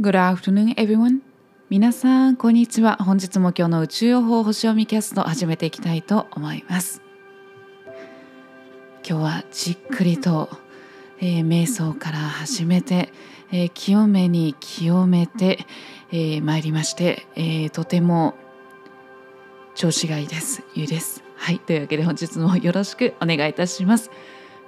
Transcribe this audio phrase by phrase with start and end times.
[0.00, 1.22] Good afternoon, everyone.
[1.70, 2.98] 皆さん、こんにちは。
[3.00, 7.02] 本日も今日の宇宙予報星読みキャスト始めていきたいと思います。
[9.04, 10.50] 今日はじっくりと、
[11.18, 13.12] えー、瞑想から始めて、
[13.50, 15.66] えー、清めに清めて、
[16.12, 18.36] えー、参りまして、えー、とても
[19.74, 20.62] 調子がいいです。
[20.76, 21.24] ゆうです。
[21.34, 21.58] はい。
[21.58, 24.12] というわけで本日もよろしくお願いいたします。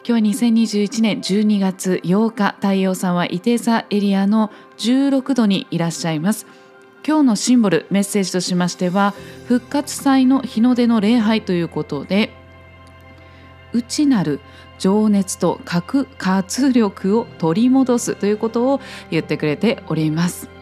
[0.03, 6.47] 今日は2021年12月8日太陽さんは伊手座エリアの16度にいらっしゃいます。
[7.07, 9.15] 今日のシンボルメッセージとしましては
[9.47, 12.31] 復活祭の日の出の礼拝ということで
[13.73, 14.41] 内なる
[14.79, 18.81] 情熱と核活力を取り戻すということを
[19.11, 20.60] 言ってくれております。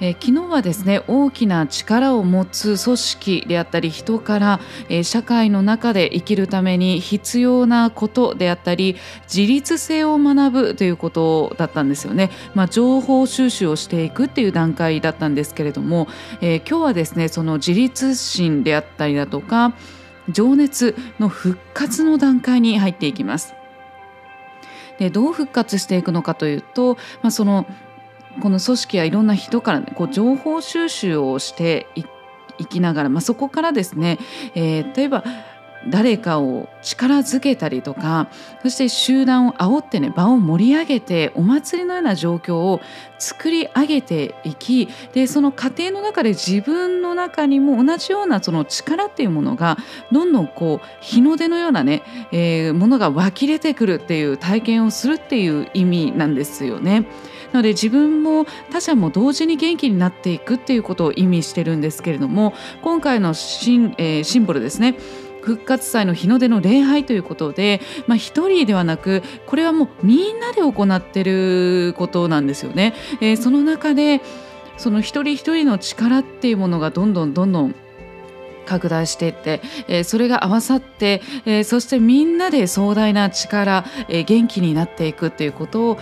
[0.00, 8.96] えー、昨日はですね大きな力を持つ組織であったり人から、えー、社会の中で生きるために必要なことであったり
[9.32, 16.08] 自立性を学ぶということだったんですよね、まあ、情報収集をしていくっていう段階だったんですけれども、
[16.40, 19.74] えー、今日はですねその自立心であったりだとか
[20.28, 23.54] 情熱の復活の段階に入っていきます。
[24.98, 27.66] でどう復活していくのかというと、まあ、その
[28.40, 31.86] この組織やいろんな人から、ね、こう情報収集をして
[32.58, 34.18] いきながら、まあ、そこからですね、
[34.54, 35.24] えー、例えば
[35.88, 38.28] 誰かを力づけたりとか
[38.62, 42.80] そして集団を煽ってね場を盛り上げてお祭りのような状況を
[43.18, 49.78] 作り上げていきでその過程の中で自分の中にも同じようなその力っていうものが
[50.12, 57.06] どんどんこう日の出のようなね、えー、ものが湧き出てくるっていう体験をするっていう意味なんですよね。
[57.52, 64.96] なので自分も他者も同時に元気になっていくっていうことを意味してるんですけれども今回のシン,、えー、シンボルですね
[65.42, 72.94] 復活祭の日の出の礼拝ということで、まあ、一人ではなくこれはもうみんなで行ってることなんですよね。
[73.20, 74.20] えー、その中で
[74.76, 77.74] その一人一人の力っていうものがどんどんどんどん
[78.66, 85.98] 拡大していって、えー、それが合わさって、えー、そしてみんなで壮大な力、えー、元気になっていくっていうことを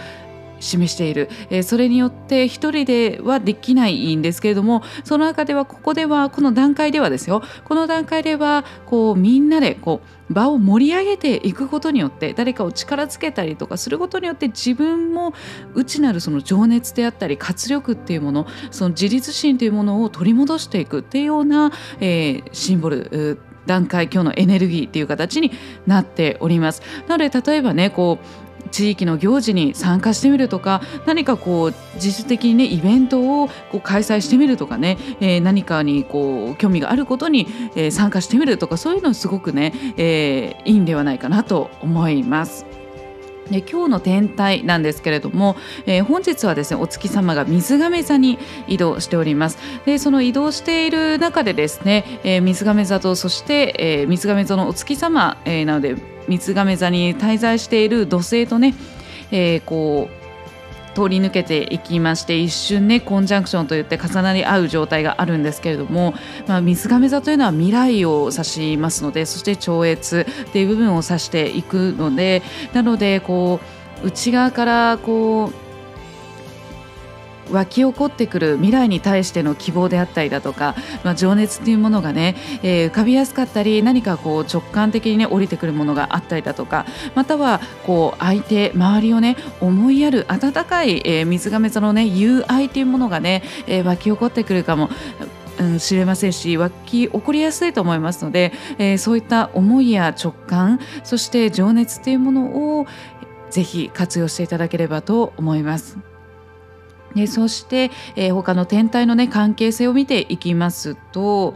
[0.60, 7.42] 示している、えー、それによって一人ではできないんですけれどもその中ではここではこの段階ではですよ。
[7.64, 15.32] この段階ではこうみんなでこう場を盛り上げていくことによって誰かを力つけたりとかすることによって自分も
[15.74, 20.98] 内なるその情熱であったり活力っていうものその自立心というものを取り戻していく。
[21.00, 25.52] っていうような、えー、シンボル段階今日のエネルギーっていう形に
[25.86, 26.82] なっております。
[27.06, 42.66] なので例えばねこう地域の行事に参加してみるとか何かこう自主的にねイベントをこう開催してみるとかね、えー、何かにこう興味があることに、えー、参加してみるとかそういうのすごくね、えー、いいんではないかなと思います。
[43.50, 55.96] で今日の天体なんですけれども、えー、本日はですねお月様が水亀座に移動しておりますでその移動している中でですね、えー、水亀座とそして、えー、水亀座のお月様、えー、なので
[56.28, 58.74] 三亀座に滞在している土星とね、
[59.30, 60.18] えー、こう
[60.94, 66.14] 通り抜けていきまして一瞬ねコンジャンクションといって重なり合う状態があるんですけれども、
[66.48, 73.60] まあ、水亀座というのは未来を指しますのでそして超越っていう部分を指していくのでなのでこ
[74.02, 75.67] う内側からこう
[77.50, 94.90] 湧き起こってくる未来に対しての希望であったりだとか、まあ、情熱というものがね、えー、浮かびやすかったり何かこう直感的にね降りてくるものがあったりだとかまたはこう相手周りをね思いやる温かい、えー、水亀座のね友愛というものがね、えー、湧き起こってくるかも
[95.58, 102.86] うん、知れませんし湧き起こりやすいと思いますので、えー、そういった思いや直感そして情熱というものを
[103.50, 105.98] ぜひ活用していただければと思います。
[107.18, 111.54] でそして、えー、他の天体の、ね、関係性を見ていきますと、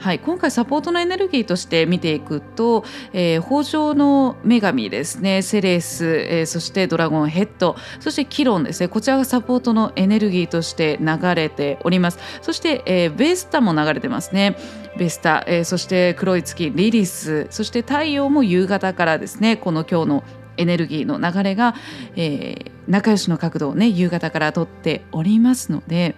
[0.00, 12.18] はい、今回サポートのエネルギーとして見ていくと、えー、豊穣の女神ですねセレス、えー、そしてドラゴンヘッドそしてキロンですねこちらがサポートのエネルギーとして流れております。
[12.42, 14.56] そして、えー、ベスタも流れてますね。
[14.98, 20.24] ベスタ、えー、そして黒い月リリスそして太陽も夕方からですねこの今日の
[20.56, 21.74] エネルギーの流れが、
[22.16, 26.16] えー、仲良しの角度をね夕方から撮っておりますので。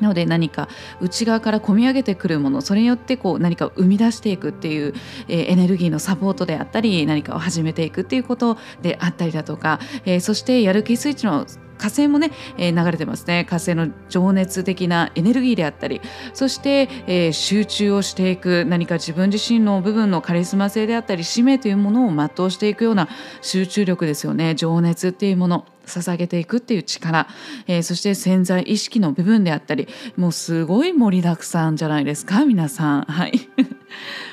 [0.00, 0.68] なので何か
[1.00, 4.94] 内側から込み上げてくるものそれによってこう何かを生み出していくっていう、
[5.28, 11.46] えー、エネルギーのサポートであったり何かを始めていくっていうことであったりだとか、えー、そしてやる気スイッチの
[11.82, 13.44] 火星もね、えー、流れてますね。
[13.44, 16.00] 火星の情熱的なエネルギーであったり
[16.32, 23.08] そして、えー、集中をしていく何か自分自身の部分のカリスマ性であったり使命というものを全うしていくような
[23.40, 24.54] 集中力ですよね。
[24.54, 27.26] 情熱っていうもの捧げていくっていう力、
[27.66, 33.02] えー、そして潜在意識の部分であったりもうすごい盛りだくさんじゃないですか皆さん。
[33.02, 33.32] はい。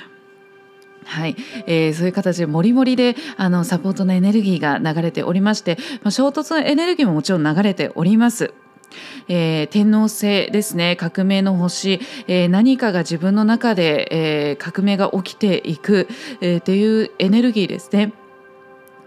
[1.09, 1.35] はい、
[1.65, 8.53] えー、そういう形でもりもりであのサポートのエネルギーが流れておりまして、まあ、衝突のエネルギーももちろん流れております。
[9.27, 16.07] えー、天皇制ですね革命の星、えー、何かが自分の中で、えー、革命が起きていく、
[16.41, 18.13] えー、っていうエネルギーですね。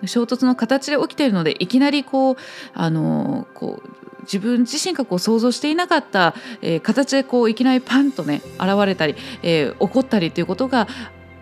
[0.04, 2.36] 衝突の形で起きているのでいきなりこう
[2.74, 10.88] あのこう自分自身がこう想像していなかった、えー、形でこういきなりパンとね現れたり、えー、起こったりということが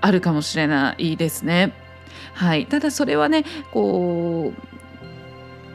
[0.01, 1.73] あるかもしれないですね。
[2.35, 4.53] はい、ただそれはねこ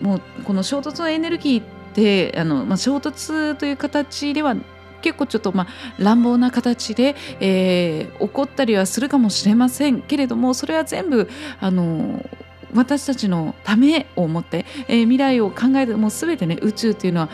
[0.02, 4.56] うもうこの衝突のエネルギーってあの、まあ、衝突という形では
[5.02, 5.68] 結構ちょっとまあ
[6.00, 11.30] 乱暴な形で、えー、起こったりはするかもしれませんけれどもそれは全部
[11.60, 12.28] あの
[12.74, 17.30] 私たちのためを思って、えー、未来を考えてもう全てね宇宙っていうのは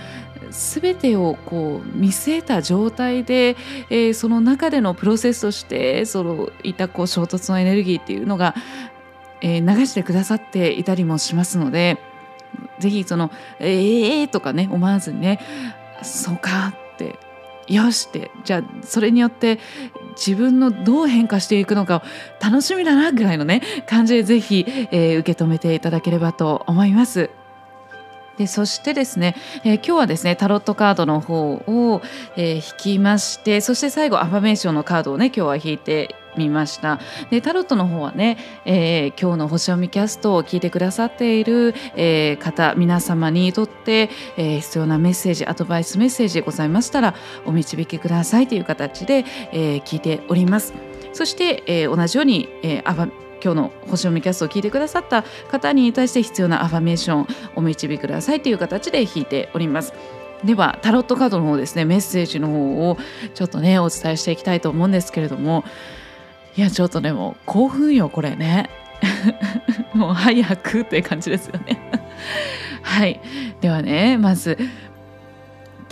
[0.52, 3.56] 全てをこう見据えた状態で、
[3.90, 8.56] えー、その中でのプロセスとしてそのいたこう衝突のエネルギーっていうのが、
[9.42, 11.98] えー、流してくださっていたりもしますので
[12.80, 15.40] ぜひその「ええー」とかね思わずにね
[16.04, 17.18] 「そうか」って
[17.68, 19.60] よしってじゃあそれによって
[20.18, 22.04] 自分のどう変化していくのか
[22.42, 27.30] 楽しみだなぐらいのね感じでぜひ、えー、受け止めていただければと思います。
[28.38, 32.02] でそしてですね、えー、今日はですねタロットカードの方を、
[32.38, 37.00] えー、引きましてそして最後アファメーションのカードをね今日は引いてみました。
[37.30, 50.74] でタロットの方はね、えー、今日の星読みキャストを聞いてくださっている、えー、方皆様にとって、えー、必要なメッセージアドバイスメッセージございましたらお導きくださいという形で、え、聞いております。
[51.14, 52.82] そして、え、同じように、え、
[53.44, 59.94] 今日の星読みキャストを聞いてくださった方に対して必要なアファメーションお導きくださいという形で引いております。
[60.44, 62.98] ではタロットカードの方ですねメッセージの方を
[63.36, 65.64] ちょっとねお伝えしていきたいと思うんですけれども
[66.58, 68.70] いやちょっとねも興奮よこれね
[69.94, 71.80] もう早くって感じですよね
[72.82, 73.22] はい
[73.62, 74.58] ではねまず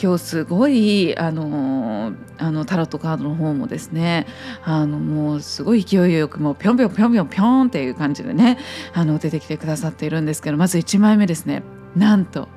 [0.01, 4.27] 今日すごいあのあのタロットカードの方もですね
[4.63, 8.57] あのもうすごい勢いよくもうぴょんぴょんぴょんぴょんぴょんっていう感じでね
[8.93, 11.63] あの出てきてくださっているんですけどまず1枚目ですね。
[11.95, 12.47] なんと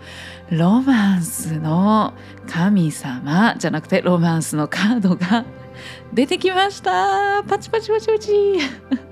[0.51, 2.13] ロマンスの
[2.47, 5.47] 神様じゃなくてロマンスのカードが
[6.13, 7.43] 出てきました。
[7.43, 8.33] パチパチパチパチ。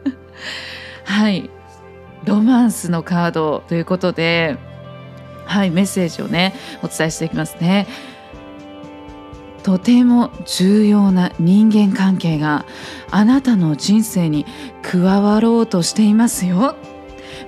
[1.04, 1.50] はい。
[2.26, 4.58] ロマンスのカードということで
[5.46, 7.88] はいメッセージをねお伝えしていきますね。
[9.62, 12.64] とても重要な人間関係が
[13.10, 14.46] あなたの人生に
[14.82, 16.76] 加わろうとしていますよ。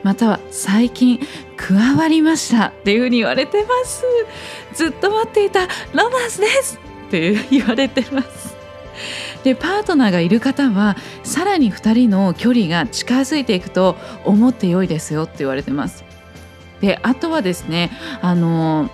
[0.03, 1.21] または最近
[1.57, 4.05] 加わりましたっていうふうに言われてます。
[4.75, 6.79] ずっと待っていたロマンスです。
[7.09, 8.57] って言われてます。
[9.45, 16.05] でパートナーがいる方はさらに2人の距離が近づいていくと思って良いですよって言われてます。
[16.81, 18.91] であとはですねあの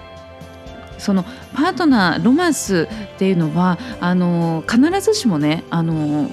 [0.99, 1.25] その
[1.55, 6.31] パートナーロマンスっていうのはあの必ずしもねあの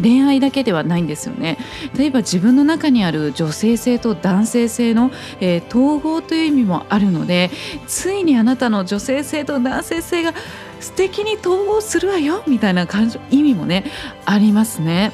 [0.00, 1.56] 恋愛だけではないんですよね
[1.96, 5.10] 例えば自分の中にある女性性と男性性の、
[5.40, 7.50] えー、統合という意味もあるので
[7.86, 10.34] ついにあなたの女性性と男性性が
[10.80, 13.84] 素敵に統合するわよみたいな感情意味もね
[14.26, 15.12] ありますね。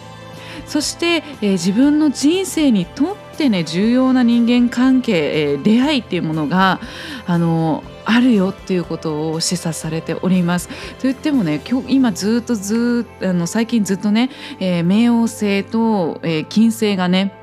[0.67, 6.81] そして、えー、自分の人生にとってね重要な人間関係、えー、出会いっていうものが
[7.27, 10.69] あのあるよっていうことを示唆されております。
[10.69, 17.35] と言ってもね今日今ずっとずあの最近ずっとね、えー、冥王星と、えー、金星がね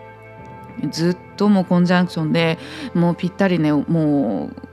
[0.91, 2.57] ずっともうコンジャンクションで
[2.93, 4.66] もうぴったりねもう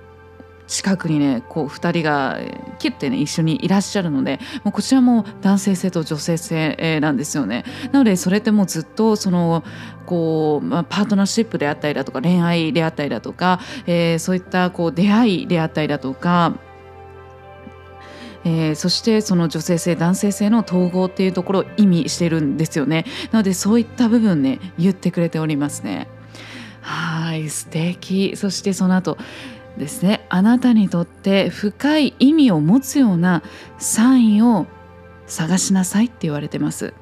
[0.67, 2.39] 近くにねこう2人が
[2.79, 7.65] キュッてね一緒にいらっしゃるのでもうこちらも男性性と女性性なんですよね。
[7.93, 9.63] なのでそれってもうずっとその
[10.07, 16.55] こう、まあ、パートナーシップであったりだとか恋愛であったりだとか、えー、そういったこう出会いであったりだとか
[18.45, 23.07] えー、そしてその女性性男性性の統合っていうところを意味してるんですよね。
[23.33, 26.09] なのでそういった部分ね言ってくれておりますね。
[26.83, 28.37] はい素敵。
[28.37, 29.17] そしてその後
[29.79, 33.43] ですねあなたにとって深い意味を持つような
[33.79, 34.67] サインを
[35.27, 36.95] 探しなさいって言われてます。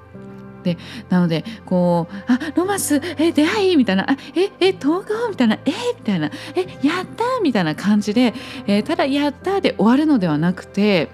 [0.62, 0.79] で
[1.11, 8.33] なのでこう「あロマスえ出会い?」みたいな「あええ統合?」みたいな「えみたいな「えやった!」みたいな感じで、
[8.69, 11.11] えー、ただ「やった!」で終わるのではなくて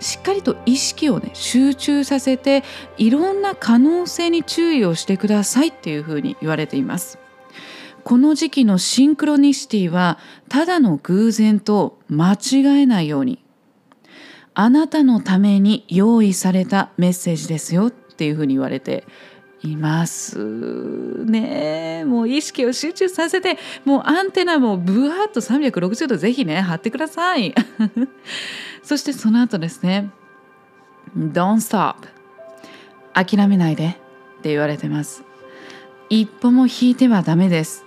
[0.00, 2.64] しっかりと意識をね集中させて
[2.98, 7.18] いろんな可能性に注意をしてくださいっていうふうに言われています。
[8.06, 13.42] この時期のシンクロニシティはただの偶然と間違えないように
[14.54, 19.02] あなたのために用意されたメッセージですよっていうふうに言われて
[19.64, 20.38] います
[21.24, 22.04] ね。
[22.04, 27.56] もう意識を集中させてもうアンテナもブワーッと360度ぜひね貼ってください。
[28.84, 30.12] そしてその後ですね
[31.18, 31.96] Don't stop
[33.14, 33.98] 諦めないで
[34.38, 35.24] って言われてます。
[36.08, 37.85] 一歩も引いてはダメです。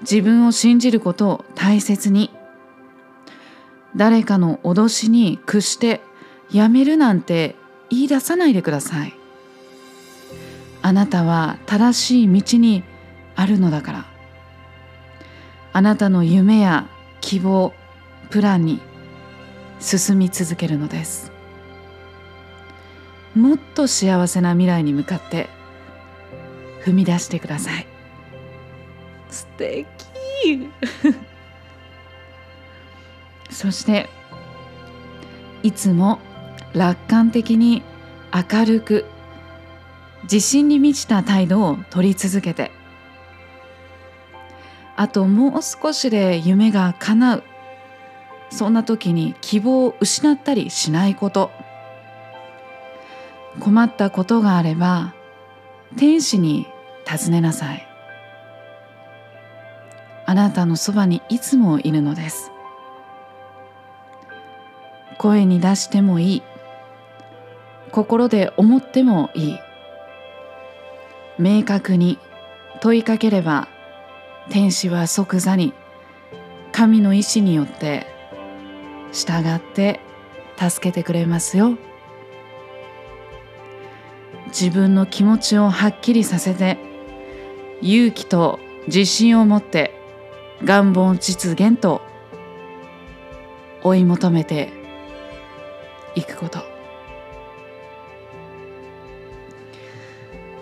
[0.00, 2.30] 自分を信じることを大切に。
[3.94, 6.00] 誰かの脅しに屈して
[6.50, 7.56] やめるなんて
[7.88, 9.14] 言い出さないでください。
[10.82, 12.84] あなたは正しい道に
[13.34, 14.04] あるのだから。
[15.72, 16.88] あなたの夢や
[17.20, 17.72] 希望
[18.30, 18.80] プランに
[19.80, 21.32] 進み続けるのです。
[23.34, 25.48] もっと幸せな未来に向かって
[26.84, 27.86] 踏み出してください。
[29.56, 30.70] 敵。
[33.50, 34.08] そして
[35.62, 36.18] いつも
[36.74, 37.82] 楽観的に
[38.32, 39.06] 明るく
[40.24, 42.70] 自信に満ちた態度を取り続けて。
[44.98, 47.42] あともう少しで夢が叶う。
[48.48, 51.50] そんな時に希望を失ったりしないこと。
[53.60, 55.14] 困ったことがあれば
[55.96, 56.66] 天使に
[57.06, 57.95] 尋ねなさい。
[60.26, 62.50] あなたのそばにいつもいるのです。
[65.18, 66.42] 声に出してもいい。
[67.92, 69.58] 心で思ってもいい。
[71.38, 72.18] 明確に
[72.80, 73.68] 問いかければ
[74.50, 75.72] 天使は即座に
[76.72, 78.06] 神の意志によって
[79.12, 80.00] 従って
[80.58, 81.78] 助けてくれますよ。
[84.48, 86.78] 自分の気持ちをはっきりさせて
[87.80, 89.92] 勇気と自信を持って
[90.64, 92.00] 願望実現と
[93.82, 94.72] 追い求めて
[96.14, 96.60] いくこと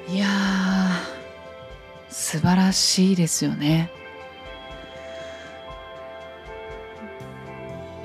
[0.08, 0.26] いや
[2.08, 3.90] 素晴らしいですよね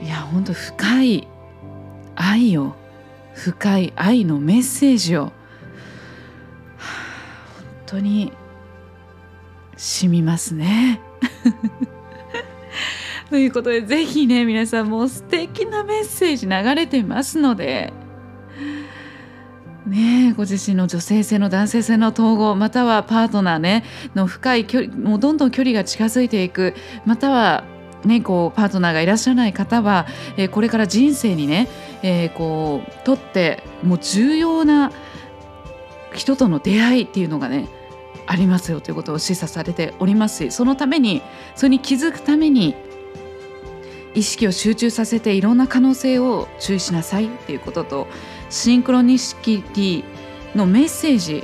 [0.01, 1.27] いや本当深い
[2.15, 2.75] 愛を
[3.33, 5.33] 深い愛のメッセージを本
[7.85, 8.33] 当に
[9.77, 11.01] 染みますね。
[13.29, 17.93] ということでぜひね皆さんも素敵なメッセージ流れてますので
[19.85, 23.83] ねご自身の女性性の男性性の統合またはパートナーね
[24.15, 26.73] の深い距離もうどんどん距離が近づいていく
[27.05, 27.63] または
[28.05, 31.67] ね、こうパートナーがいらっしゃらない方は、えー、これから人生にね、
[32.01, 34.91] えー、こうとってもう重要な
[36.13, 37.67] 人との出会いっていうのがね
[38.29, 41.23] ありますよということを示唆されておりますしそのために
[41.55, 42.75] それに気づくために
[44.13, 48.07] 意識を集中させていろんな可能性を注意しなさいっていうことと
[48.51, 50.03] シンクロニシティ
[50.55, 51.43] のメッセージ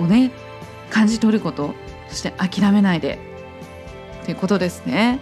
[0.00, 0.32] をね
[0.88, 1.74] 感じ取ること
[2.08, 3.18] そして諦めないで
[4.24, 5.20] ということですね。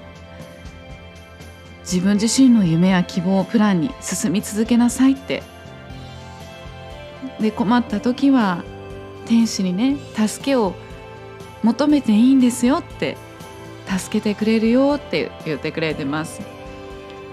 [1.80, 5.42] 自分自身の夢や希望プランに進み続けなさいって
[7.38, 8.64] で困った時は
[9.26, 10.74] 天使にね助けを
[11.62, 13.16] 求めていいんですよって
[13.86, 16.42] 助けてくれるよって言ってくれてます。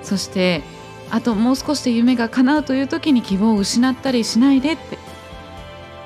[0.02, 0.64] そして
[1.10, 4.98] あともう少しで夢が叶うという時に希望を失ったりしないでって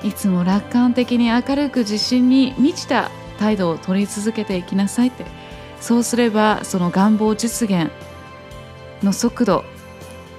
[0.06, 5.26] いつも楽観的に明るく自信に満ちた態度を取り続けていきなさいって
[5.80, 7.92] そうすればその願望実現
[9.04, 9.64] の速度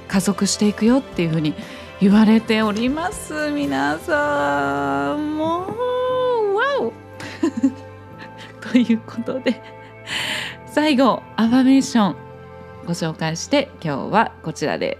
[0.09, 1.55] 加速していくよっていうふうに
[1.99, 5.37] 言われております皆さん。
[5.39, 6.93] もうわお。
[8.71, 9.63] ということで
[10.67, 12.17] 最後アファメーション
[12.85, 14.99] ご紹介して今日はこちらで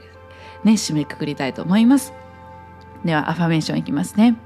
[0.65, 2.15] ね締めくくりたいと思います。
[3.05, 4.37] ではアファメーションいきますね。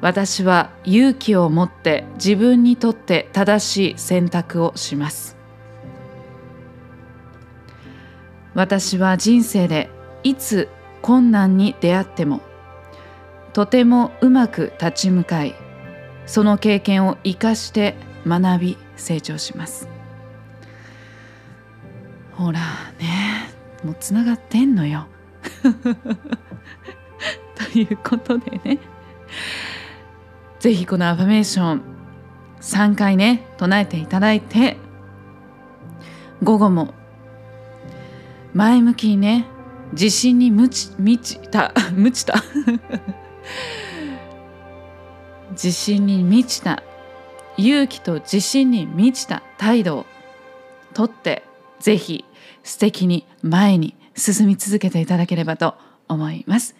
[0.00, 5.36] 私は勇気を持って自分にとって正しい選択をします。
[8.54, 9.90] 私は人生で
[10.22, 10.68] いつ
[11.02, 12.40] 困難に出会っても
[13.52, 15.54] とてもうまく立ち向かい
[16.26, 19.88] その経験を生かして学び成長します。
[22.32, 22.60] ほら
[22.98, 23.50] ね
[23.82, 25.06] もうつながってんのよ。
[27.72, 28.78] ということでね。
[30.60, 31.82] 是非このアファメーション
[32.60, 34.76] 3回ね唱えていただいて
[36.42, 36.94] 午後も
[38.54, 39.46] 前向きにね
[39.92, 42.42] 自信に満ち満ちた 満ちた
[45.52, 46.82] 自信に満ちた
[47.56, 50.06] 勇気と自信に満ちた態度を
[50.94, 51.42] とって
[51.80, 52.24] ぜひ
[52.62, 55.74] 素敵に前に進み続けていただければと
[56.08, 56.76] 思います。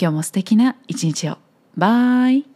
[0.00, 1.38] 今日も素敵な一日を。
[1.76, 2.51] バイ